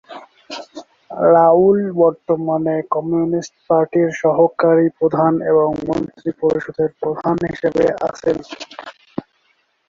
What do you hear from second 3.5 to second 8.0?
পার্টির সহকারী প্রধান এবং মন্ত্রী পরিষদের প্রধান হিসেবে